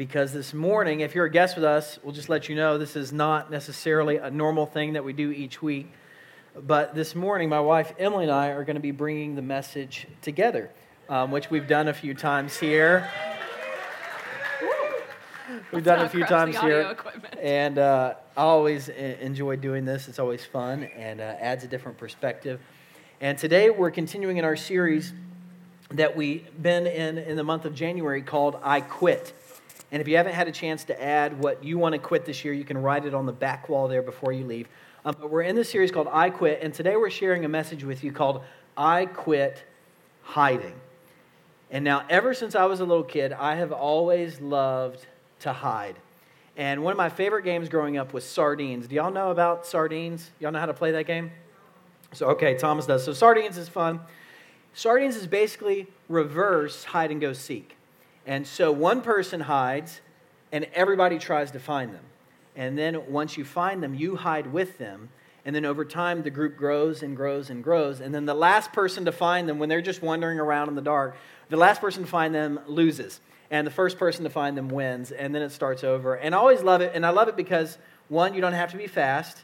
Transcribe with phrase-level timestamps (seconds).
[0.00, 2.96] because this morning, if you're a guest with us, we'll just let you know this
[2.96, 5.92] is not necessarily a normal thing that we do each week.
[6.58, 10.06] But this morning, my wife Emily and I are going to be bringing the message
[10.22, 10.70] together,
[11.10, 13.10] um, which we've done a few times here.
[15.70, 17.36] We've done a few times here, equipment.
[17.38, 20.08] and uh, I always enjoy doing this.
[20.08, 22.58] It's always fun and uh, adds a different perspective.
[23.20, 25.12] And today we're continuing in our series
[25.90, 29.34] that we've been in in the month of January called "I Quit."
[29.92, 32.44] And if you haven't had a chance to add what you want to quit this
[32.44, 34.68] year, you can write it on the back wall there before you leave.
[35.04, 37.84] Um, but we're in this series called "I Quit," and today we're sharing a message
[37.84, 38.42] with you called
[38.76, 39.64] "I Quit
[40.22, 40.74] Hiding."
[41.70, 45.06] And now, ever since I was a little kid, I have always loved
[45.40, 45.96] to hide.
[46.56, 48.88] And one of my favorite games growing up was sardines.
[48.88, 50.30] Do y'all know about sardines?
[50.40, 51.30] Y'all know how to play that game?
[52.12, 53.04] So, okay, Thomas does.
[53.04, 54.00] So, sardines is fun.
[54.74, 57.76] Sardines is basically reverse hide and go seek.
[58.26, 60.00] And so, one person hides,
[60.52, 62.04] and everybody tries to find them.
[62.56, 65.08] And then, once you find them, you hide with them.
[65.44, 68.00] And then, over time, the group grows and grows and grows.
[68.00, 70.82] And then, the last person to find them, when they're just wandering around in the
[70.82, 71.16] dark,
[71.48, 75.10] the last person to find them loses and the first person to find them wins,
[75.10, 76.14] and then it starts over.
[76.14, 78.76] And I always love it, and I love it because one, you don't have to
[78.76, 79.42] be fast,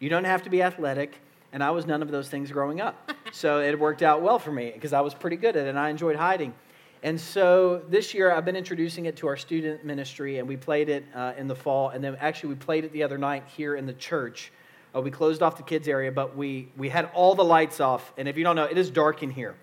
[0.00, 1.20] you don't have to be athletic,
[1.52, 3.12] and I was none of those things growing up.
[3.32, 5.78] so it worked out well for me because I was pretty good at it, and
[5.78, 6.52] I enjoyed hiding.
[7.04, 10.88] And so this year I've been introducing it to our student ministry, and we played
[10.88, 13.76] it uh, in the fall, and then actually we played it the other night here
[13.76, 14.50] in the church.
[14.96, 18.14] Uh, we closed off the kids area, but we, we had all the lights off,
[18.16, 19.54] and if you don't know, it is dark in here.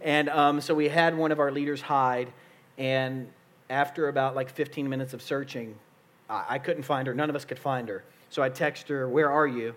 [0.00, 2.32] And um, so we had one of our leaders hide,
[2.78, 3.28] and
[3.70, 5.76] after about like 15 minutes of searching,
[6.28, 7.14] I couldn't find her.
[7.14, 8.02] None of us could find her.
[8.28, 9.76] So I text her, Where are you?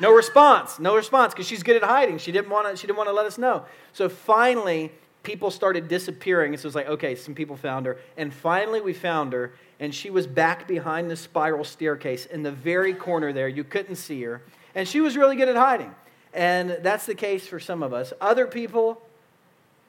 [0.00, 0.78] No response.
[0.78, 2.16] No response because she's good at hiding.
[2.16, 2.76] She didn't want to.
[2.76, 3.66] She didn't want to let us know.
[3.92, 4.90] So finally,
[5.22, 6.56] people started disappearing.
[6.56, 9.94] So it was like, okay, some people found her, and finally we found her, and
[9.94, 13.48] she was back behind the spiral staircase in the very corner there.
[13.48, 14.42] You couldn't see her,
[14.74, 15.94] and she was really good at hiding.
[16.32, 18.12] And that's the case for some of us.
[18.20, 19.02] Other people,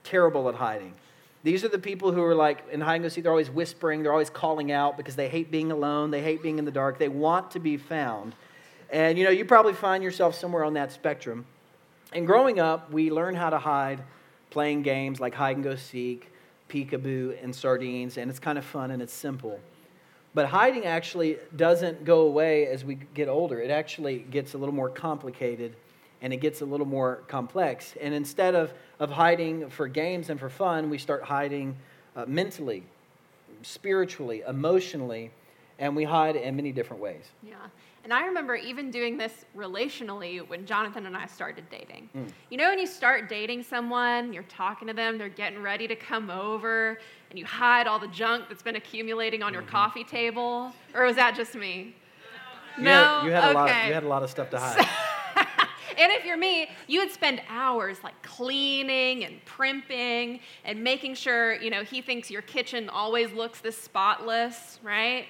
[0.03, 0.93] terrible at hiding.
[1.43, 4.03] These are the people who are like in hide and go seek, they're always whispering,
[4.03, 6.99] they're always calling out because they hate being alone, they hate being in the dark,
[6.99, 8.35] they want to be found.
[8.91, 11.45] And you know, you probably find yourself somewhere on that spectrum.
[12.13, 14.03] And growing up, we learn how to hide
[14.51, 16.31] playing games like hide and go seek,
[16.69, 19.59] peekaboo, and sardines, and it's kind of fun and it's simple.
[20.33, 23.59] But hiding actually doesn't go away as we get older.
[23.59, 25.75] It actually gets a little more complicated
[26.21, 27.95] and it gets a little more complex.
[27.99, 31.75] And instead of, of hiding for games and for fun, we start hiding
[32.15, 32.83] uh, mentally,
[33.63, 35.31] spiritually, emotionally,
[35.81, 37.25] and we hide in many different ways.
[37.43, 37.55] Yeah.
[38.03, 42.09] And I remember even doing this relationally when Jonathan and I started dating.
[42.15, 42.31] Mm.
[42.49, 45.95] You know, when you start dating someone, you're talking to them, they're getting ready to
[45.95, 46.99] come over,
[47.29, 49.71] and you hide all the junk that's been accumulating on your mm-hmm.
[49.71, 50.71] coffee table?
[50.95, 51.95] Or was that just me?
[52.77, 52.91] You no.
[52.91, 53.51] Had, you, had okay.
[53.51, 54.87] a lot of, you had a lot of stuff to hide.
[55.97, 61.53] And if you're me, you would spend hours like cleaning and primping and making sure,
[61.61, 65.25] you know, he thinks your kitchen always looks this spotless, right?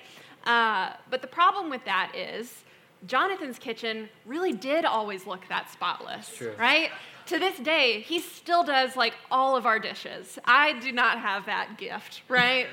[0.46, 2.63] Uh, but the problem with that is
[3.07, 6.91] Jonathan's kitchen really did always look that spotless, right?
[7.28, 10.38] To this day, he still does like all of our dishes.
[10.46, 12.68] I do not have that gift, right?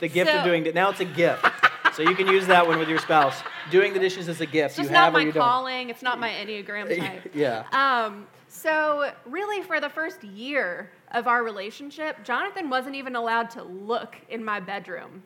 [0.00, 0.74] the gift so, of doing it.
[0.74, 1.46] Now it's a gift.
[1.94, 3.42] so you can use that one with your spouse.
[3.70, 4.78] Doing the dishes is a gift.
[4.78, 5.86] It's not my calling.
[5.86, 5.90] Don't.
[5.90, 7.30] It's not my Enneagram type.
[7.34, 7.64] yeah.
[7.72, 13.62] Um, so really, for the first year of our relationship, Jonathan wasn't even allowed to
[13.62, 15.22] look in my bedroom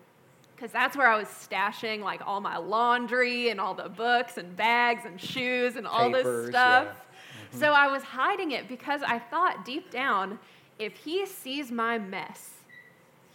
[0.58, 4.56] because that's where I was stashing like all my laundry and all the books and
[4.56, 6.84] bags and shoes and all Papers, this stuff.
[6.84, 6.92] Yeah.
[6.92, 7.58] Mm-hmm.
[7.60, 10.38] So I was hiding it because I thought deep down,
[10.78, 12.50] if he sees my mess,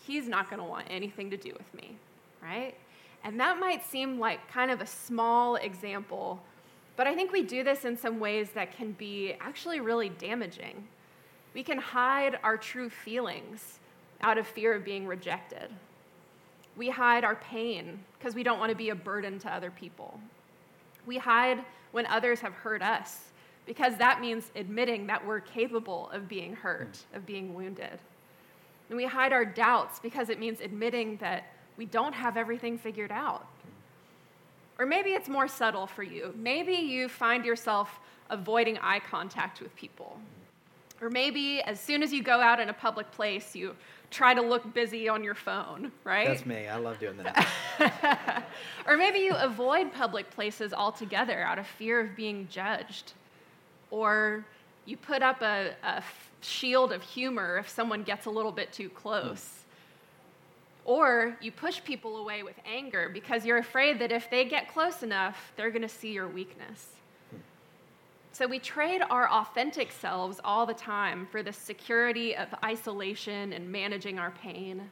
[0.05, 1.95] he's not going to want anything to do with me,
[2.41, 2.75] right?
[3.23, 6.41] And that might seem like kind of a small example,
[6.97, 10.85] but I think we do this in some ways that can be actually really damaging.
[11.53, 13.79] We can hide our true feelings
[14.19, 15.69] out of fear of being rejected.
[16.75, 20.19] We hide our pain because we don't want to be a burden to other people.
[21.05, 23.19] We hide when others have hurt us
[23.65, 27.17] because that means admitting that we're capable of being hurt, hmm.
[27.17, 27.99] of being wounded.
[28.89, 31.45] And we hide our doubts because it means admitting that
[31.77, 33.47] we don't have everything figured out.
[34.77, 36.33] Or maybe it's more subtle for you.
[36.37, 37.99] Maybe you find yourself
[38.29, 40.19] avoiding eye contact with people.
[41.01, 43.75] Or maybe as soon as you go out in a public place, you
[44.09, 46.27] try to look busy on your phone, right?
[46.27, 46.67] That's me.
[46.67, 48.45] I love doing that.
[48.87, 53.13] or maybe you avoid public places altogether out of fear of being judged.
[53.89, 54.45] Or
[54.85, 56.03] you put up a, a
[56.41, 59.63] shield of humor if someone gets a little bit too close.
[60.85, 65.01] Or you push people away with anger because you're afraid that if they get close
[65.01, 66.87] enough, they're going to see your weakness.
[68.33, 73.71] So we trade our authentic selves all the time for the security of isolation and
[73.71, 74.89] managing our pain.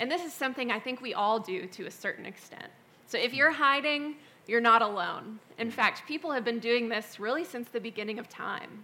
[0.00, 2.66] And this is something I think we all do to a certain extent.
[3.06, 4.16] So if you're hiding,
[4.48, 5.38] you're not alone.
[5.58, 8.82] In fact, people have been doing this really since the beginning of time.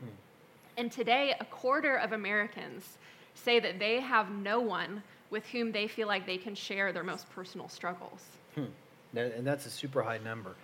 [0.76, 2.98] And today, a quarter of Americans
[3.34, 7.02] say that they have no one with whom they feel like they can share their
[7.02, 8.22] most personal struggles.
[8.54, 8.66] Hmm.
[9.16, 10.54] And that's a super high number.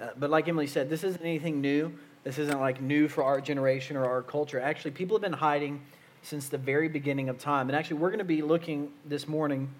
[0.00, 1.92] Uh, but like Emily said, this isn't anything new.
[2.24, 4.60] This isn't like new for our generation or our culture.
[4.60, 5.80] Actually, people have been hiding
[6.22, 7.68] since the very beginning of time.
[7.68, 9.70] And actually, we're going to be looking this morning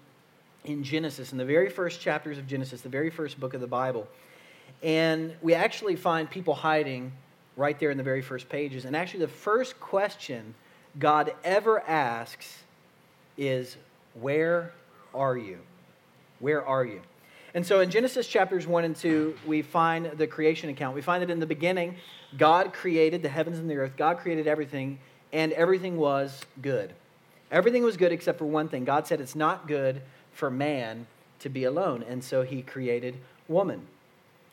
[0.65, 3.67] in Genesis, in the very first chapters of Genesis, the very first book of the
[3.67, 4.07] Bible.
[4.81, 7.11] And we actually find people hiding
[7.55, 8.85] right there in the very first pages.
[8.85, 10.55] And actually, the first question
[10.97, 12.63] God ever asks
[13.37, 13.77] is,
[14.13, 14.73] Where
[15.13, 15.59] are you?
[16.39, 17.01] Where are you?
[17.53, 20.95] And so in Genesis chapters 1 and 2, we find the creation account.
[20.95, 21.95] We find that in the beginning,
[22.37, 24.99] God created the heavens and the earth, God created everything,
[25.33, 26.93] and everything was good.
[27.51, 28.85] Everything was good except for one thing.
[28.85, 30.01] God said it's not good
[30.31, 31.05] for man
[31.39, 32.03] to be alone.
[32.07, 33.17] And so he created
[33.47, 33.87] woman.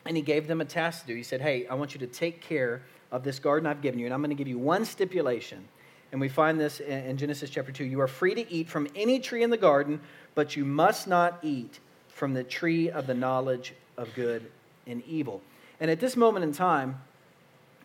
[0.04, 1.14] And he gave them a task to do.
[1.14, 4.06] He said, Hey, I want you to take care of this garden I've given you,
[4.06, 5.66] and I'm going to give you one stipulation.
[6.10, 7.84] And we find this in Genesis chapter 2.
[7.84, 10.00] You are free to eat from any tree in the garden,
[10.34, 11.80] but you must not eat
[12.18, 14.44] from the tree of the knowledge of good
[14.88, 15.40] and evil.
[15.78, 17.00] And at this moment in time,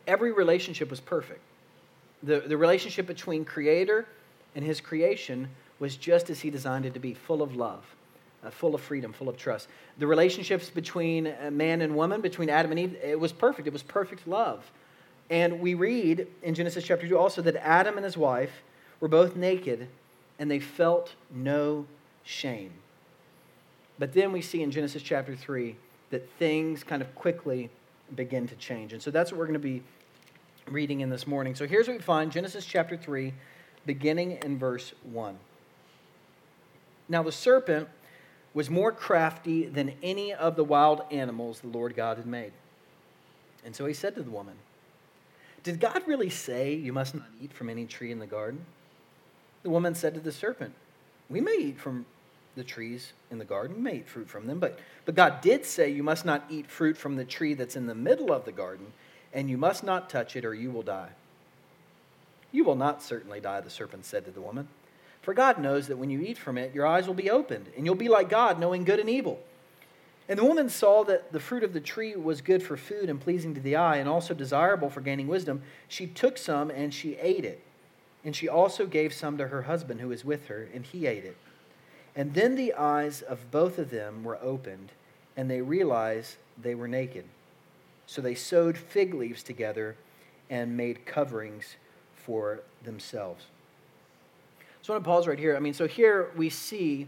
[0.07, 1.39] every relationship was perfect.
[2.24, 4.07] The, the relationship between Creator
[4.56, 5.50] and His creation
[5.80, 7.83] was just as He designed it to be full of love,
[8.44, 9.68] uh, full of freedom, full of trust.
[10.00, 13.68] The relationships between uh, man and woman, between Adam and Eve, it was perfect.
[13.68, 14.63] It was perfect love.
[15.30, 18.63] And we read in Genesis chapter 2 also that Adam and his wife
[19.00, 19.88] were both naked
[20.39, 21.85] and they felt no
[22.24, 22.71] shame.
[24.03, 25.77] But then we see in Genesis chapter 3
[26.09, 27.69] that things kind of quickly
[28.13, 28.91] begin to change.
[28.91, 29.81] And so that's what we're going to be
[30.69, 31.55] reading in this morning.
[31.55, 33.33] So here's what we find Genesis chapter 3,
[33.85, 35.38] beginning in verse 1.
[37.07, 37.88] Now the serpent
[38.53, 42.51] was more crafty than any of the wild animals the Lord God had made.
[43.63, 44.56] And so he said to the woman,
[45.63, 48.65] Did God really say you must not eat from any tree in the garden?
[49.61, 50.73] The woman said to the serpent,
[51.29, 52.06] We may eat from
[52.55, 55.89] the trees in the garden, may eat fruit from them, but, but God did say
[55.89, 58.88] you must not eat fruit from the tree that's in the middle of the garden,
[59.33, 61.09] and you must not touch it, or you will die.
[62.51, 64.67] You will not certainly die, the serpent said to the woman.
[65.21, 67.85] For God knows that when you eat from it, your eyes will be opened, and
[67.85, 69.39] you'll be like God, knowing good and evil.
[70.29, 73.19] And the woman saw that the fruit of the tree was good for food and
[73.19, 75.61] pleasing to the eye, and also desirable for gaining wisdom.
[75.88, 77.61] She took some and she ate it.
[78.23, 81.25] And she also gave some to her husband who was with her, and he ate
[81.25, 81.35] it.
[82.15, 84.92] And then the eyes of both of them were opened,
[85.36, 87.25] and they realized they were naked.
[88.06, 89.95] So they sewed fig leaves together
[90.50, 91.75] and made coverings
[92.15, 93.45] for themselves.
[94.81, 95.56] So I want to pause right here.
[95.56, 97.07] I mean, so here we see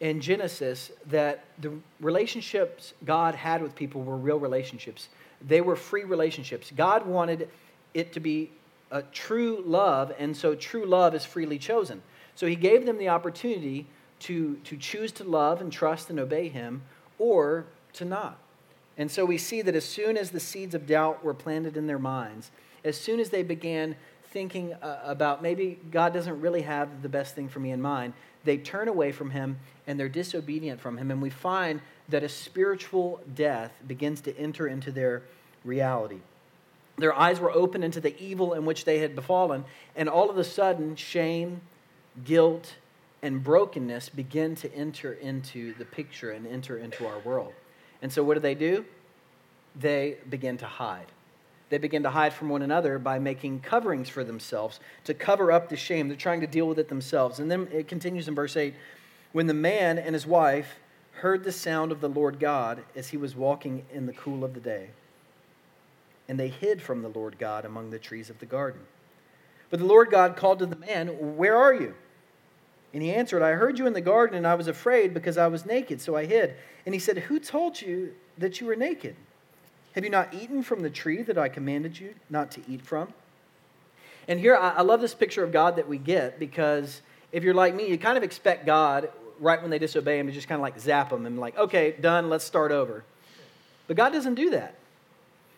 [0.00, 5.08] in Genesis that the relationships God had with people were real relationships.
[5.46, 6.72] They were free relationships.
[6.74, 7.48] God wanted
[7.94, 8.50] it to be
[8.90, 12.02] a true love, and so true love is freely chosen.
[12.36, 13.86] So he gave them the opportunity
[14.20, 16.82] to, to choose to love and trust and obey him
[17.18, 18.38] or to not.
[18.96, 21.86] And so we see that as soon as the seeds of doubt were planted in
[21.86, 22.50] their minds,
[22.84, 23.96] as soon as they began
[24.30, 28.12] thinking uh, about maybe God doesn't really have the best thing for me in mind,
[28.44, 31.10] they turn away from Him and they're disobedient from Him.
[31.10, 35.22] And we find that a spiritual death begins to enter into their
[35.64, 36.18] reality.
[36.96, 40.38] Their eyes were opened into the evil in which they had befallen, and all of
[40.38, 41.60] a sudden, shame,
[42.24, 42.74] guilt,
[43.22, 47.52] and brokenness begin to enter into the picture and enter into our world.
[48.02, 48.84] And so, what do they do?
[49.74, 51.06] They begin to hide
[51.70, 55.68] they begin to hide from one another by making coverings for themselves to cover up
[55.68, 56.08] the shame.
[56.08, 57.40] They're trying to deal with it themselves.
[57.40, 58.74] And then it continues in verse 8
[59.32, 60.76] When the man and his wife
[61.12, 64.54] heard the sound of the Lord God as he was walking in the cool of
[64.54, 64.90] the day,
[66.28, 68.80] and they hid from the Lord God among the trees of the garden.
[69.70, 71.94] But the Lord God called to the man, Where are you?
[72.92, 75.48] And he answered, I heard you in the garden, and I was afraid because I
[75.48, 76.54] was naked, so I hid.
[76.86, 79.14] And he said, Who told you that you were naked?
[79.92, 83.12] Have you not eaten from the tree that I commanded you not to eat from?
[84.26, 87.00] And here, I love this picture of God that we get because
[87.32, 90.32] if you're like me, you kind of expect God, right when they disobey Him, to
[90.32, 93.04] just kind of like zap them and like, okay, done, let's start over.
[93.86, 94.74] But God doesn't do that.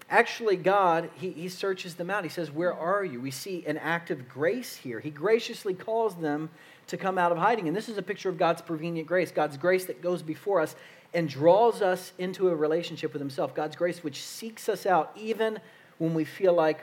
[0.09, 2.25] Actually, God, he, he searches them out.
[2.25, 3.21] He says, Where are you?
[3.21, 5.01] We see an act of grace here.
[5.01, 6.51] He graciously calls them
[6.89, 7.69] to come out of hiding.
[7.69, 10.75] And this is a picture of God's prevenient grace, God's grace that goes before us
[11.13, 13.55] and draws us into a relationship with Himself.
[13.55, 15.59] God's grace, which seeks us out even
[15.99, 16.81] when we feel like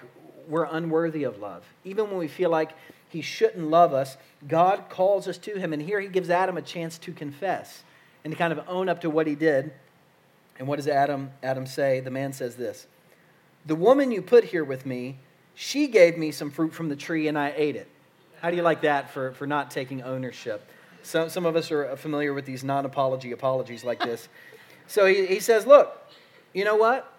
[0.48, 2.72] we're unworthy of love, even when we feel like
[3.10, 4.18] He shouldn't love us.
[4.48, 5.74] God calls us to Him.
[5.74, 7.84] And here He gives Adam a chance to confess
[8.28, 9.72] and to kind of own up to what he did.
[10.60, 12.02] And what does Adam, Adam say?
[12.02, 12.86] The man says this
[13.66, 15.18] The woman you put here with me,
[15.56, 17.88] she gave me some fruit from the tree and I ate it.
[18.42, 20.68] How do you like that for, for not taking ownership?
[21.04, 24.28] Some, some of us are familiar with these non apology apologies like this.
[24.88, 25.98] so he, he says, Look,
[26.54, 27.12] you know what?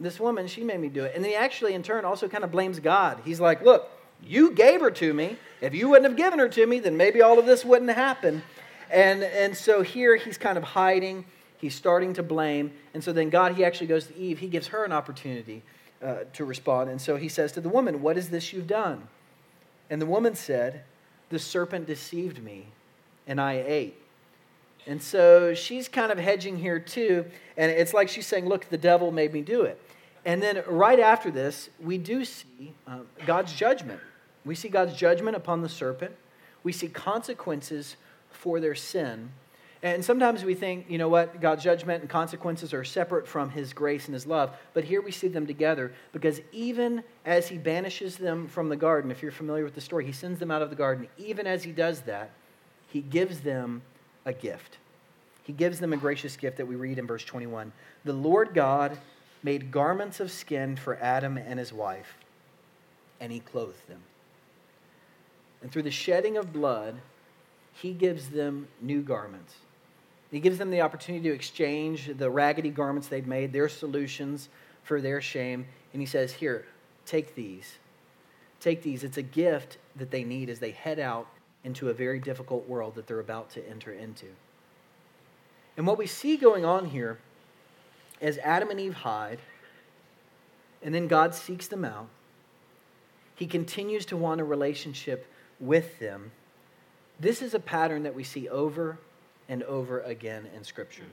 [0.00, 1.12] This woman, she made me do it.
[1.14, 3.20] And he actually, in turn, also kind of blames God.
[3.24, 3.90] He's like, Look,
[4.24, 5.36] you gave her to me.
[5.60, 8.42] If you wouldn't have given her to me, then maybe all of this wouldn't happen.
[8.90, 11.24] And, and so here he's kind of hiding.
[11.58, 12.72] He's starting to blame.
[12.94, 14.38] And so then God, he actually goes to Eve.
[14.38, 15.62] He gives her an opportunity
[16.02, 16.90] uh, to respond.
[16.90, 19.08] And so he says to the woman, What is this you've done?
[19.92, 20.84] And the woman said,
[21.28, 22.68] The serpent deceived me,
[23.26, 23.98] and I ate.
[24.86, 27.26] And so she's kind of hedging here too.
[27.58, 29.78] And it's like she's saying, Look, the devil made me do it.
[30.24, 34.00] And then right after this, we do see uh, God's judgment.
[34.46, 36.16] We see God's judgment upon the serpent.
[36.64, 37.96] We see consequences
[38.30, 39.32] for their sin.
[39.82, 43.72] And sometimes we think, you know what, God's judgment and consequences are separate from his
[43.72, 44.56] grace and his love.
[44.74, 49.10] But here we see them together because even as he banishes them from the garden,
[49.10, 51.08] if you're familiar with the story, he sends them out of the garden.
[51.18, 52.30] Even as he does that,
[52.86, 53.82] he gives them
[54.24, 54.78] a gift.
[55.42, 57.72] He gives them a gracious gift that we read in verse 21.
[58.04, 58.96] The Lord God
[59.42, 62.14] made garments of skin for Adam and his wife,
[63.20, 64.00] and he clothed them.
[65.60, 67.00] And through the shedding of blood,
[67.72, 69.56] he gives them new garments.
[70.32, 74.48] He gives them the opportunity to exchange the raggedy garments they'd made, their solutions
[74.82, 75.66] for their shame.
[75.92, 76.64] And he says, Here,
[77.04, 77.76] take these.
[78.58, 79.04] Take these.
[79.04, 81.28] It's a gift that they need as they head out
[81.64, 84.26] into a very difficult world that they're about to enter into.
[85.76, 87.18] And what we see going on here
[88.22, 89.40] as Adam and Eve hide,
[90.82, 92.08] and then God seeks them out,
[93.34, 95.26] he continues to want a relationship
[95.60, 96.30] with them.
[97.20, 98.98] This is a pattern that we see over
[99.52, 101.04] and over again in Scripture.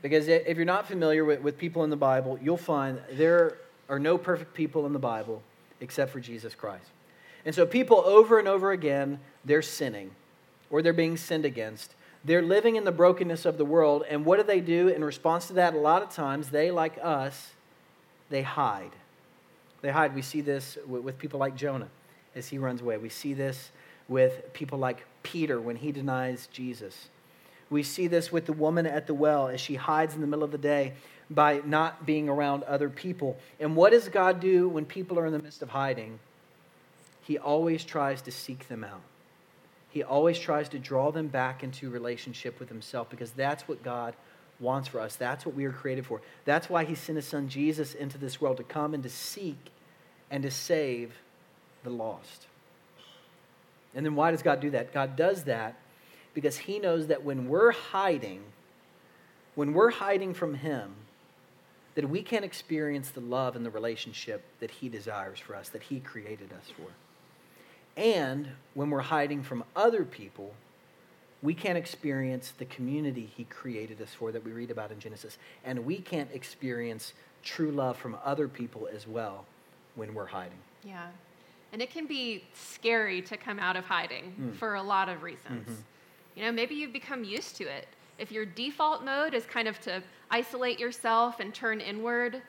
[0.00, 3.58] Because if you're not familiar with, with people in the Bible, you'll find there
[3.90, 5.42] are no perfect people in the Bible
[5.82, 6.86] except for Jesus Christ.
[7.44, 10.10] And so people over and over again, they're sinning
[10.70, 11.94] or they're being sinned against.
[12.24, 14.04] They're living in the brokenness of the world.
[14.08, 15.74] And what do they do in response to that?
[15.74, 17.50] A lot of times, they, like us,
[18.30, 18.92] they hide.
[19.82, 20.14] They hide.
[20.14, 21.88] We see this with people like Jonah
[22.34, 22.96] as he runs away.
[22.96, 23.70] We see this
[24.08, 27.08] with people like Peter when he denies Jesus.
[27.70, 30.44] We see this with the woman at the well as she hides in the middle
[30.44, 30.92] of the day
[31.28, 33.36] by not being around other people.
[33.58, 36.20] And what does God do when people are in the midst of hiding?
[37.22, 39.00] He always tries to seek them out.
[39.90, 44.14] He always tries to draw them back into relationship with himself because that's what God
[44.60, 45.16] wants for us.
[45.16, 46.20] That's what we are created for.
[46.44, 49.70] That's why he sent his son Jesus into this world to come and to seek
[50.30, 51.14] and to save
[51.82, 52.46] the lost.
[53.94, 54.92] And then why does God do that?
[54.92, 55.76] God does that
[56.36, 58.42] because he knows that when we're hiding,
[59.54, 60.92] when we're hiding from him,
[61.94, 65.84] that we can't experience the love and the relationship that he desires for us, that
[65.84, 66.92] he created us for.
[67.98, 70.52] And when we're hiding from other people,
[71.40, 75.38] we can't experience the community he created us for that we read about in Genesis.
[75.64, 79.46] And we can't experience true love from other people as well
[79.94, 80.58] when we're hiding.
[80.84, 81.06] Yeah.
[81.72, 84.54] And it can be scary to come out of hiding mm.
[84.56, 85.66] for a lot of reasons.
[85.66, 85.80] Mm-hmm.
[86.36, 87.88] You know, maybe you've become used to it.
[88.18, 92.42] If your default mode is kind of to isolate yourself and turn inward,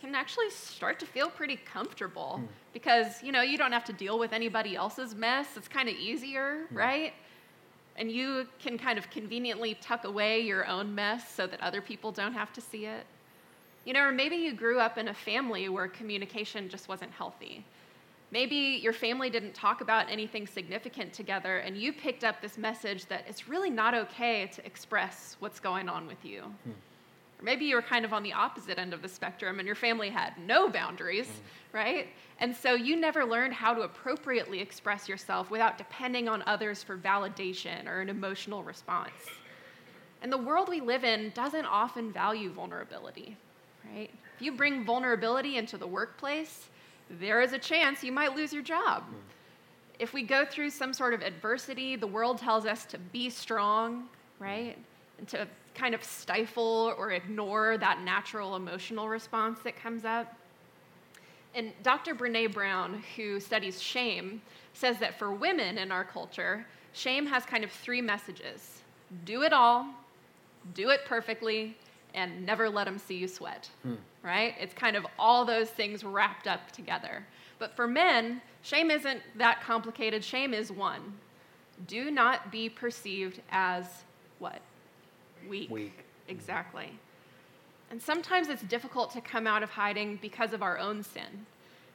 [0.00, 2.48] can actually start to feel pretty comfortable mm.
[2.72, 5.56] because, you know, you don't have to deal with anybody else's mess.
[5.56, 6.76] It's kind of easier, mm.
[6.76, 7.12] right?
[7.96, 12.12] And you can kind of conveniently tuck away your own mess so that other people
[12.12, 13.06] don't have to see it.
[13.84, 17.64] You know, or maybe you grew up in a family where communication just wasn't healthy.
[18.34, 23.06] Maybe your family didn't talk about anything significant together, and you picked up this message
[23.06, 26.40] that it's really not okay to express what's going on with you.
[26.40, 26.70] Hmm.
[27.38, 29.76] Or maybe you were kind of on the opposite end of the spectrum, and your
[29.76, 31.76] family had no boundaries, hmm.
[31.76, 32.08] right?
[32.40, 36.98] And so you never learned how to appropriately express yourself without depending on others for
[36.98, 39.12] validation or an emotional response.
[40.22, 43.36] And the world we live in doesn't often value vulnerability,
[43.94, 44.10] right?
[44.34, 46.68] If you bring vulnerability into the workplace,
[47.20, 49.04] there is a chance you might lose your job.
[49.98, 54.04] If we go through some sort of adversity, the world tells us to be strong,
[54.38, 54.76] right?
[55.18, 60.34] And to kind of stifle or ignore that natural emotional response that comes up.
[61.54, 62.14] And Dr.
[62.14, 64.42] Brene Brown, who studies shame,
[64.72, 68.80] says that for women in our culture, shame has kind of three messages
[69.24, 69.86] do it all,
[70.74, 71.76] do it perfectly,
[72.14, 73.68] and never let them see you sweat.
[73.82, 73.94] Hmm.
[74.24, 74.54] Right?
[74.58, 77.24] It's kind of all those things wrapped up together.
[77.58, 80.24] But for men, shame isn't that complicated.
[80.24, 81.00] Shame is one.
[81.86, 83.84] Do not be perceived as
[84.38, 84.60] what?
[85.48, 85.70] Weak.
[85.70, 86.04] Weak.
[86.28, 86.90] Exactly.
[87.90, 91.46] And sometimes it's difficult to come out of hiding because of our own sin,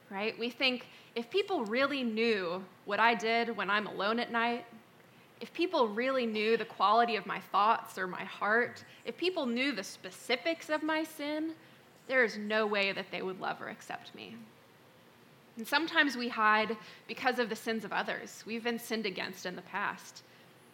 [0.10, 0.38] right?
[0.38, 4.66] We think if people really knew what I did when I'm alone at night,
[5.42, 9.72] if people really knew the quality of my thoughts or my heart, if people knew
[9.72, 11.54] the specifics of my sin,
[12.10, 14.36] there is no way that they would love or accept me.
[15.56, 16.76] And sometimes we hide
[17.08, 20.24] because of the sins of others we've been sinned against in the past.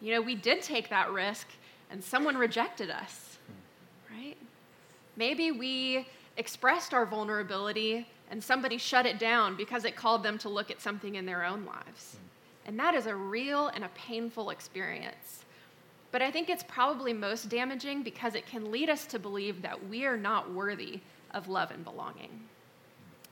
[0.00, 1.46] You know, we did take that risk
[1.90, 3.38] and someone rejected us,
[4.10, 4.36] right?
[5.16, 10.48] Maybe we expressed our vulnerability and somebody shut it down because it called them to
[10.48, 12.16] look at something in their own lives.
[12.64, 15.44] And that is a real and a painful experience.
[16.12, 19.88] But I think it's probably most damaging because it can lead us to believe that
[19.88, 21.00] we are not worthy
[21.36, 22.40] of love and belonging.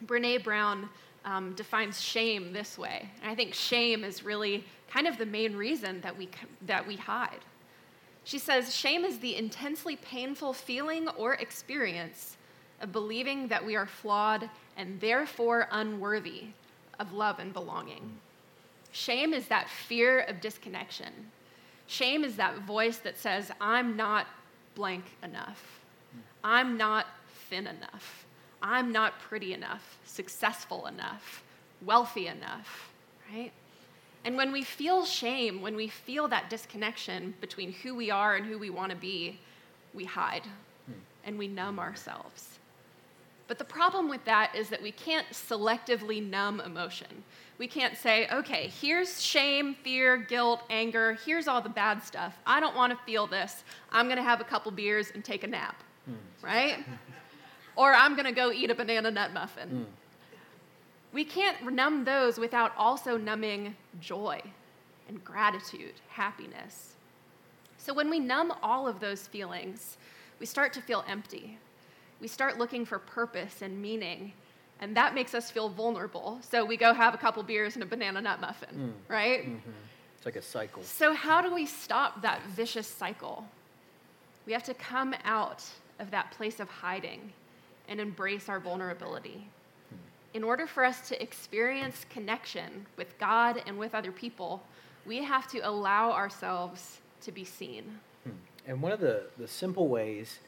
[0.07, 0.89] Brene Brown
[1.25, 3.09] um, defines shame this way.
[3.23, 6.29] And I think shame is really kind of the main reason that we,
[6.67, 7.41] that we hide.
[8.25, 12.37] She says, Shame is the intensely painful feeling or experience
[12.81, 16.45] of believing that we are flawed and therefore unworthy
[16.99, 18.19] of love and belonging.
[18.93, 21.13] Shame is that fear of disconnection.
[21.87, 24.27] Shame is that voice that says, I'm not
[24.75, 25.81] blank enough.
[26.43, 27.07] I'm not
[27.49, 28.27] thin enough.
[28.63, 31.43] I'm not pretty enough, successful enough,
[31.85, 32.93] wealthy enough,
[33.33, 33.53] right?
[34.25, 38.47] And when we feel shame, when we feel that disconnection between who we are and
[38.47, 39.39] who we want to be,
[39.93, 40.45] we hide
[41.25, 42.59] and we numb ourselves.
[43.47, 47.25] But the problem with that is that we can't selectively numb emotion.
[47.59, 52.37] We can't say, okay, here's shame, fear, guilt, anger, here's all the bad stuff.
[52.47, 53.65] I don't want to feel this.
[53.93, 56.15] I'm going to have a couple beers and take a nap, mm.
[56.43, 56.85] right?
[57.77, 59.69] or I'm going to go eat a banana nut muffin.
[59.69, 60.37] Mm.
[61.13, 64.41] We can't numb those without also numbing joy
[65.09, 66.95] and gratitude, happiness.
[67.79, 69.97] So when we numb all of those feelings,
[70.41, 71.59] we start to feel empty.
[72.21, 74.33] We start looking for purpose and meaning
[74.81, 76.39] and that makes us feel vulnerable.
[76.43, 79.13] So we go have a couple beers and a banana nut muffin, mm.
[79.13, 79.43] right?
[79.43, 79.71] Mm-hmm.
[80.17, 80.83] It's like a cycle.
[80.83, 83.47] So, how do we stop that vicious cycle?
[84.47, 85.65] We have to come out
[85.99, 87.33] of that place of hiding
[87.89, 89.49] and embrace our vulnerability.
[90.33, 94.63] In order for us to experience connection with God and with other people,
[95.07, 97.85] we have to allow ourselves to be seen.
[98.25, 98.31] Hmm.
[98.67, 100.41] And one of the, the simple ways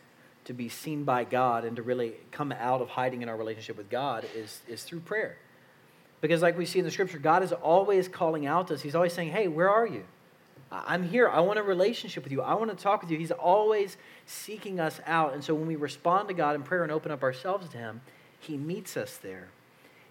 [0.45, 3.77] to be seen by God and to really come out of hiding in our relationship
[3.77, 5.37] with God is, is through prayer.
[6.21, 8.83] Because, like we see in the scripture, God is always calling out to us.
[8.83, 10.05] He's always saying, Hey, where are you?
[10.71, 11.29] I'm here.
[11.29, 12.43] I want a relationship with you.
[12.43, 13.19] I want to talk with you.
[13.19, 15.35] He's always seeking us out.
[15.35, 18.01] And so when we respond to God in prayer and open up ourselves to Him,
[18.41, 19.49] He meets us there.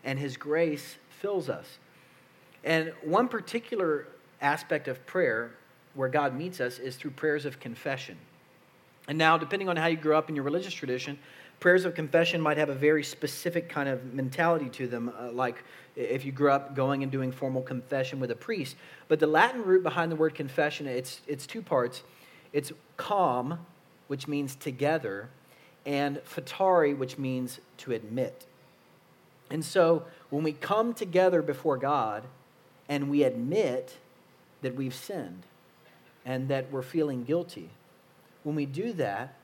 [0.03, 1.79] And His grace fills us.
[2.63, 4.07] And one particular
[4.41, 5.51] aspect of prayer
[5.93, 8.17] where God meets us is through prayers of confession.
[9.07, 11.19] And now, depending on how you grew up in your religious tradition,
[11.59, 15.63] prayers of confession might have a very specific kind of mentality to them, uh, like
[15.95, 18.75] if you grew up going and doing formal confession with a priest.
[19.07, 22.03] But the Latin root behind the word confession, it's, it's two parts.
[22.53, 23.65] It's com,
[24.07, 25.29] which means together,
[25.85, 28.45] and fatari, which means to admit.
[29.49, 32.23] And so when we come together before God
[32.89, 33.97] and we admit
[34.61, 35.43] that we've sinned
[36.25, 37.69] and that we're feeling guilty,
[38.43, 39.35] when we do that,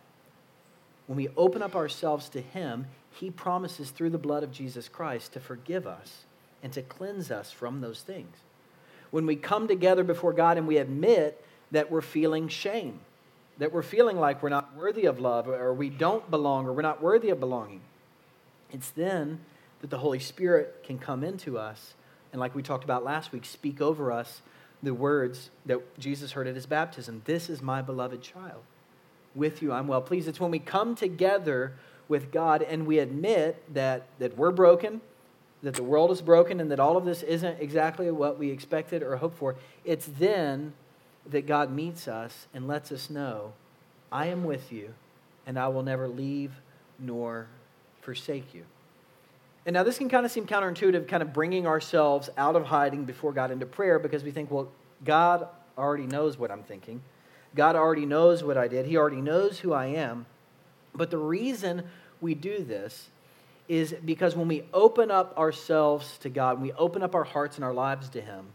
[1.12, 5.34] when we open up ourselves to Him, He promises through the blood of Jesus Christ
[5.34, 6.24] to forgive us
[6.64, 8.34] and to cleanse us from those things.
[9.10, 13.02] When we come together before God and we admit that we're feeling shame,
[13.58, 16.82] that we're feeling like we're not worthy of love or we don't belong or we're
[16.82, 17.82] not worthy of belonging,
[18.72, 19.42] it's then
[19.82, 21.94] that the Holy Spirit can come into us
[22.32, 24.42] and, like we talked about last week, speak over us
[24.82, 28.64] the words that Jesus heard at his baptism This is my beloved child
[29.36, 30.28] with you I'm well pleased.
[30.28, 31.74] It's when we come together
[32.08, 35.02] with God and we admit that, that we're broken,
[35.64, 39.02] that the world is broken, and that all of this isn't exactly what we expected
[39.04, 39.56] or hoped for.
[39.86, 40.74] It's then
[41.30, 43.54] that God meets us and lets us know,
[44.12, 44.94] I am with you,
[45.46, 46.52] and I will never leave
[47.00, 47.48] nor
[48.02, 48.64] forsake you.
[49.66, 53.06] And now this can kind of seem counterintuitive, kind of bringing ourselves out of hiding
[53.06, 54.70] before God into prayer because we think, well,
[55.06, 57.02] God already knows what I'm thinking.
[57.56, 60.26] God already knows what I did, He already knows who I am.
[60.94, 61.84] But the reason
[62.20, 63.10] we do this
[63.68, 67.56] is because when we open up ourselves to God, when we open up our hearts
[67.56, 68.48] and our lives to Him,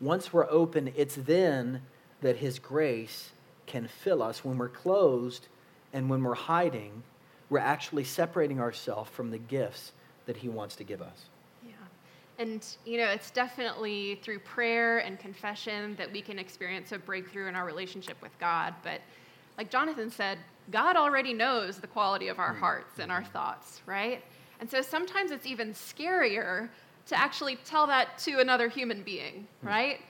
[0.00, 1.82] once we're open, it's then
[2.20, 3.30] that His grace
[3.66, 4.44] can fill us.
[4.44, 5.48] When we're closed
[5.92, 7.02] and when we're hiding,
[7.48, 9.92] we're actually separating ourselves from the gifts
[10.26, 11.26] that He wants to give us.
[12.40, 17.48] And, you know, it's definitely through prayer and confession that we can experience a breakthrough
[17.48, 18.72] in our relationship with God.
[18.82, 19.02] But,
[19.58, 20.38] like Jonathan said,
[20.70, 22.58] God already knows the quality of our mm.
[22.58, 24.24] hearts and our thoughts, right?
[24.58, 26.70] And so sometimes it's even scarier
[27.08, 29.68] to actually tell that to another human being, mm.
[29.68, 30.00] right?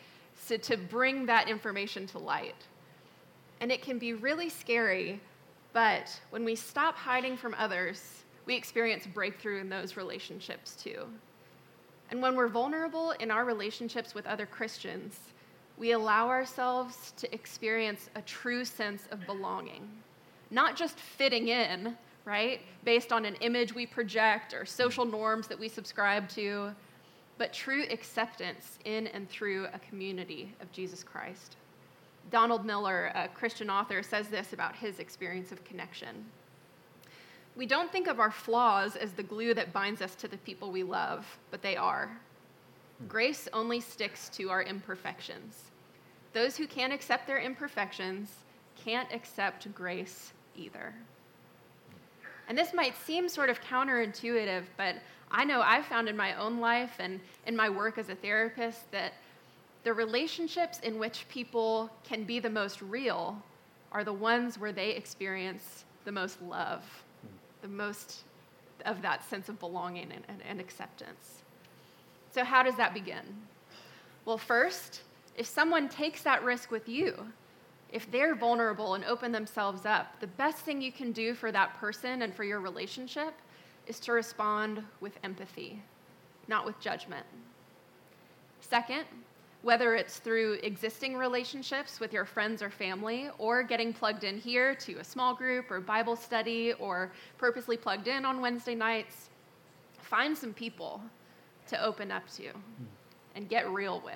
[0.40, 2.66] So to bring that information to light.
[3.60, 5.20] And it can be really scary,
[5.72, 11.06] but when we stop hiding from others, we experience breakthrough in those relationships too.
[12.10, 15.18] And when we're vulnerable in our relationships with other Christians,
[15.78, 19.88] we allow ourselves to experience a true sense of belonging,
[20.50, 25.58] not just fitting in, right, based on an image we project or social norms that
[25.58, 26.70] we subscribe to,
[27.38, 31.56] but true acceptance in and through a community of Jesus Christ.
[32.30, 36.26] Donald Miller, a Christian author, says this about his experience of connection.
[37.60, 40.72] We don't think of our flaws as the glue that binds us to the people
[40.72, 42.18] we love, but they are.
[43.06, 45.64] Grace only sticks to our imperfections.
[46.32, 48.30] Those who can't accept their imperfections
[48.82, 50.94] can't accept grace either.
[52.48, 54.94] And this might seem sort of counterintuitive, but
[55.30, 58.90] I know I've found in my own life and in my work as a therapist
[58.90, 59.12] that
[59.84, 63.36] the relationships in which people can be the most real
[63.92, 66.82] are the ones where they experience the most love,
[67.62, 68.24] the most
[68.86, 71.42] of that sense of belonging and, and, and acceptance.
[72.32, 73.24] So, how does that begin?
[74.24, 75.02] Well, first,
[75.36, 77.14] if someone takes that risk with you,
[77.92, 81.76] if they're vulnerable and open themselves up, the best thing you can do for that
[81.78, 83.34] person and for your relationship
[83.86, 85.82] is to respond with empathy,
[86.46, 87.26] not with judgment.
[88.60, 89.04] Second,
[89.62, 94.74] whether it's through existing relationships with your friends or family, or getting plugged in here
[94.74, 99.28] to a small group or Bible study, or purposely plugged in on Wednesday nights,
[100.02, 101.02] find some people
[101.68, 102.48] to open up to
[103.34, 104.14] and get real with.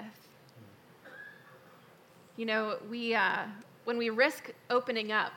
[2.36, 3.44] You know, we, uh,
[3.84, 5.32] when we risk opening up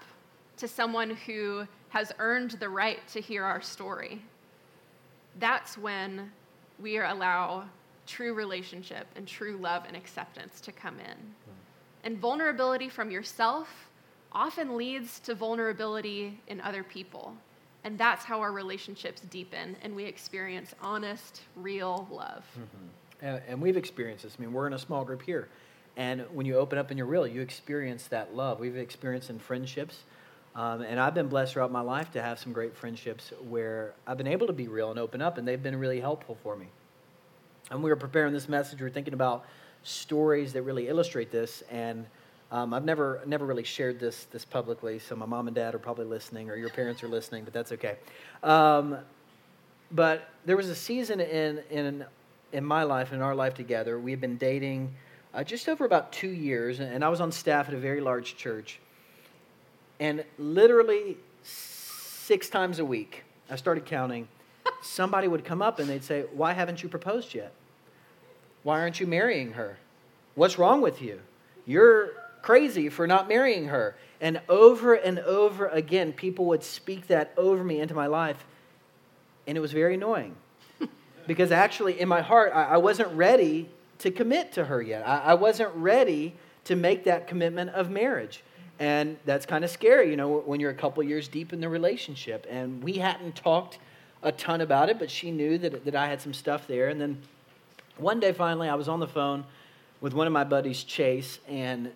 [0.58, 4.22] to someone who has earned the right to hear our story,
[5.38, 6.32] that's when
[6.80, 7.66] we allow
[8.08, 11.18] true relationship and true love and acceptance to come in.
[12.04, 13.90] And vulnerability from yourself
[14.32, 17.36] often leads to vulnerability in other people.
[17.84, 22.46] And that's how our relationships deepen and we experience honest, real love.
[22.54, 23.26] Mm-hmm.
[23.26, 24.36] And, and we've experienced this.
[24.38, 25.48] I mean, we're in a small group here.
[25.96, 28.60] And when you open up and you're real, you experience that love.
[28.60, 30.04] We've experienced in friendships.
[30.56, 34.18] Um, and I've been blessed throughout my life to have some great friendships where I've
[34.18, 36.68] been able to be real and open up, and they've been really helpful for me.
[37.72, 39.46] And we were preparing this message, we were thinking about
[39.84, 41.64] stories that really illustrate this.
[41.70, 42.06] And
[42.52, 45.80] um, I've never never really shared this this publicly, so my mom and dad are
[45.80, 47.98] probably listening, or your parents are listening, but that's okay.
[48.42, 48.98] Um,
[49.92, 52.06] but there was a season in in
[52.54, 54.00] in my life, in our life together.
[54.00, 54.96] We had been dating
[55.34, 58.38] uh, just over about two years, and I was on staff at a very large
[58.38, 58.80] church.
[60.00, 64.30] And literally six times a week, I started counting.
[64.88, 67.52] Somebody would come up and they'd say, "Why haven't you proposed yet?
[68.64, 69.78] Why aren't you marrying her?
[70.36, 71.22] What's wrong with you?
[71.66, 77.34] You're crazy for not marrying her." And over and over again, people would speak that
[77.38, 78.46] over me into my life,
[79.46, 80.36] and it was very annoying
[81.28, 83.70] because actually, in my heart, I, I wasn't ready
[84.00, 85.08] to commit to her yet.
[85.08, 88.44] I, I wasn't ready to make that commitment of marriage.
[88.80, 91.70] And that's kind of scary, you know, when you're a couple years deep in the
[91.70, 92.46] relationship.
[92.50, 93.80] And we hadn't talked
[94.24, 96.90] a ton about it, but she knew that, that I had some stuff there.
[96.90, 97.22] And then
[97.98, 99.44] one day, finally, I was on the phone
[100.02, 101.40] with one of my buddies, Chase.
[101.48, 101.92] And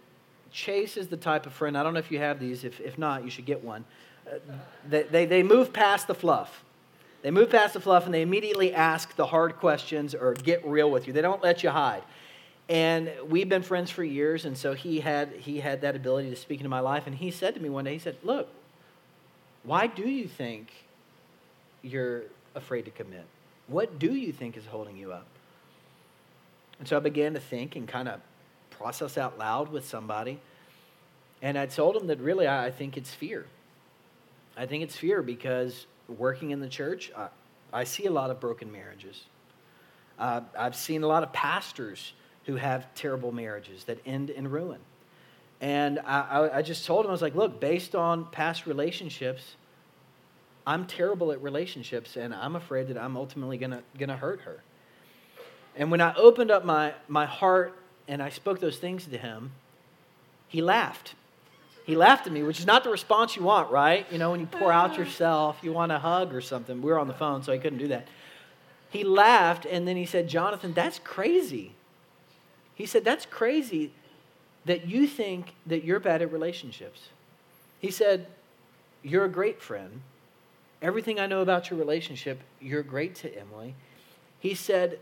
[0.52, 2.98] Chase is the type of friend, I don't know if you have these, if, if
[2.98, 3.86] not, you should get one.
[4.28, 4.38] Uh,
[4.88, 6.64] they, they, they move past the fluff.
[7.22, 10.90] They move past the fluff and they immediately ask the hard questions or get real
[10.90, 11.14] with you.
[11.14, 12.04] They don't let you hide.
[12.70, 16.38] And we've been friends for years, and so he had he had that ability to
[16.38, 17.06] speak into my life.
[17.06, 18.48] And he said to me one day, he said, "Look,
[19.64, 20.72] why do you think
[21.82, 22.24] you're
[22.56, 23.26] afraid to commit?
[23.68, 25.28] What do you think is holding you up?"
[26.80, 28.20] And so I began to think and kind of
[28.72, 30.40] process out loud with somebody.
[31.42, 33.46] And I told him that really I think it's fear.
[34.58, 37.28] I think it's fear because working in the church, I,
[37.72, 39.24] I see a lot of broken marriages.
[40.20, 42.14] Uh, I've seen a lot of pastors
[42.46, 44.80] who have terrible marriages that end in ruin.
[45.62, 49.56] And I, I, just told him, I was like, look, based on past relationships,
[50.66, 54.62] I'm terrible at relationships, and I'm afraid that I'm ultimately going to gonna hurt her.
[55.76, 59.52] And when I opened up my, my heart and I spoke those things to him,
[60.48, 61.16] he laughed.
[61.86, 64.06] He laughed at me, which is not the response you want, right?
[64.12, 66.82] You know, when you pour out yourself, you want a hug or something.
[66.82, 68.08] We were on the phone, so I couldn't do that.
[68.90, 71.72] He laughed, and then he said, Jonathan, that's crazy.
[72.76, 73.92] He said, That's crazy
[74.66, 77.10] that you think that you're bad at relationships.
[77.80, 78.28] He said,
[79.02, 80.02] You're a great friend.
[80.82, 83.76] Everything I know about your relationship, you're great to Emily.
[84.40, 85.00] He said,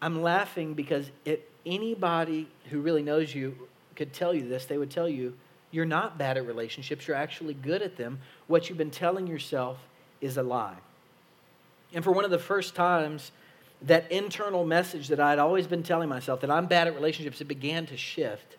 [0.00, 3.56] I'm laughing because if anybody who really knows you
[3.96, 5.34] could tell you this, they would tell you,
[5.70, 8.20] you're not bad at relationships, you're actually good at them.
[8.46, 9.78] What you've been telling yourself
[10.20, 10.76] is a lie.
[11.94, 13.32] And for one of the first times,
[13.82, 17.46] that internal message that I'd always been telling myself that I'm bad at relationships, it
[17.46, 18.56] began to shift.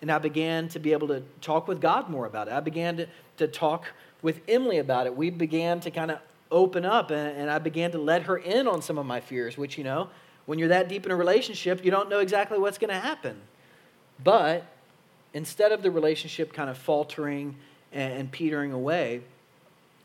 [0.00, 2.54] And I began to be able to talk with God more about it.
[2.54, 3.06] I began to,
[3.38, 3.86] to talk
[4.24, 5.14] with Emily about it.
[5.14, 6.18] We began to kind of
[6.50, 9.58] open up, and, and I began to let her in on some of my fears,
[9.58, 10.08] which, you know,
[10.46, 13.36] when you're that deep in a relationship, you don't know exactly what's going to happen.
[14.22, 14.64] But
[15.34, 17.56] instead of the relationship kind of faltering
[17.92, 19.20] and, and petering away,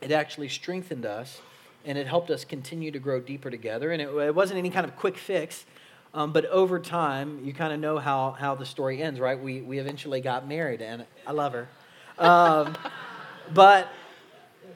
[0.02, 1.40] it actually strengthened us
[1.86, 3.92] and it helped us continue to grow deeper together.
[3.94, 5.66] And it, it wasn't any kind of quick fix,
[6.14, 9.40] um, but over time, you kind of know how, how the story ends, right?
[9.40, 11.70] We, we eventually got married, and I love her.
[12.18, 12.76] Um,
[13.54, 13.88] but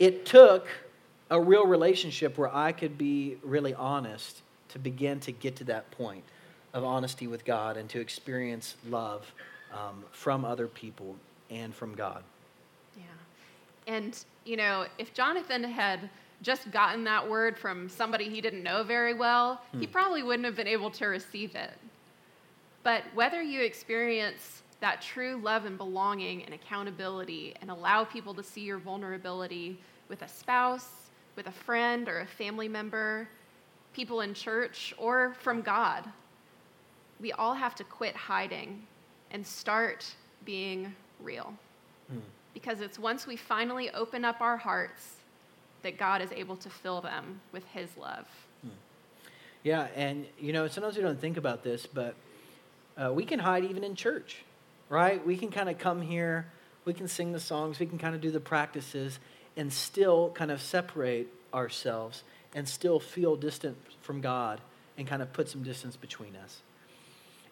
[0.04, 0.68] it took
[1.30, 5.90] a real relationship where I could be really honest to begin to get to that
[5.92, 6.26] point
[6.74, 9.32] of honesty with God and to experience love
[9.74, 11.16] um, from other people
[11.50, 12.22] and from God.
[12.98, 13.04] Yeah.
[13.88, 16.10] And, you know, if Jonathan had
[16.42, 19.80] just gotten that word from somebody he didn't know very well, hmm.
[19.80, 21.72] he probably wouldn't have been able to receive it.
[22.84, 28.44] But whether you experience that true love and belonging and accountability and allow people to
[28.44, 29.80] see your vulnerability
[30.14, 30.90] with a spouse,
[31.36, 33.28] with a friend or a family member,
[33.96, 36.08] people in church, or from God,
[37.20, 38.84] we all have to quit hiding
[39.32, 40.06] and start
[40.46, 41.52] being real.
[42.12, 42.20] Hmm.
[42.54, 45.16] Because it's once we finally open up our hearts
[45.82, 48.28] that God is able to fill them with His love.
[48.62, 48.70] Hmm.
[49.64, 52.14] Yeah, and you know, sometimes we don't think about this, but
[52.98, 54.44] uh, we can hide even in church,
[54.90, 55.26] right?
[55.26, 56.46] We can kind of come here,
[56.86, 59.18] we can sing the songs, we can kind of do the practices,
[59.56, 62.24] and still kind of separate ourselves
[62.56, 64.62] and still feel distant from God
[64.98, 66.62] and kind of put some distance between us.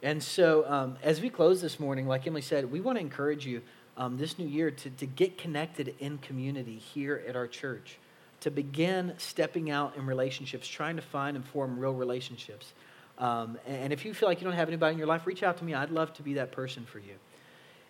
[0.04, 3.46] And so, um, as we close this morning, like Emily said, we want to encourage
[3.46, 3.62] you
[3.98, 8.00] um, this new year to, to get connected in community here at our church
[8.42, 12.74] to begin stepping out in relationships, trying to find and form real relationships.
[13.20, 15.58] Um, and if you feel like you don't have anybody in your life, reach out
[15.58, 15.76] to me.
[15.76, 17.14] I'd love to be that person for you.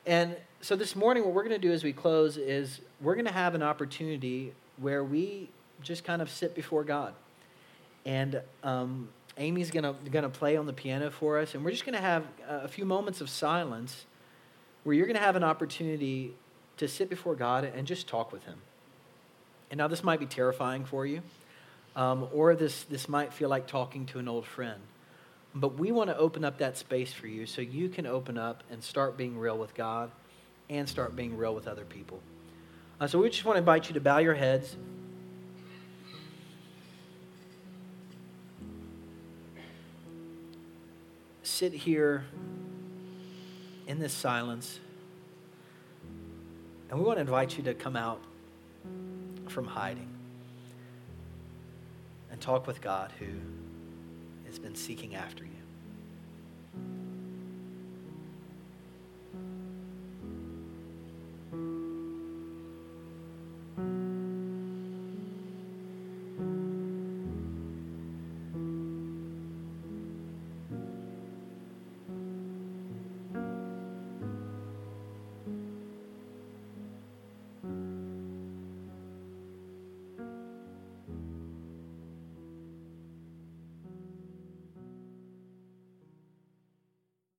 [0.06, 3.26] And so this morning, what we're going to do as we close is we're going
[3.26, 5.50] to have an opportunity where we
[5.82, 7.14] just kind of sit before God.
[8.06, 11.72] And um, Amy's going to going to play on the piano for us, and we're
[11.72, 14.06] just going to have a few moments of silence
[14.84, 16.34] where you're going to have an opportunity
[16.78, 18.58] to sit before God and just talk with Him.
[19.70, 21.22] And now this might be terrifying for you,
[21.96, 24.82] um, or this, this might feel like talking to an old friend.
[25.54, 28.64] But we want to open up that space for you so you can open up
[28.72, 30.12] and start being real with God
[30.70, 32.22] and start being real with other people.
[33.00, 34.78] Uh, so we just want to invite you to bow your heads.
[41.44, 42.26] Sit here
[43.88, 44.80] in this silence.
[46.90, 48.22] And we want to invite you to come out
[49.48, 50.08] from hiding
[52.32, 53.28] and talk with God who
[54.52, 55.61] has been seeking after you.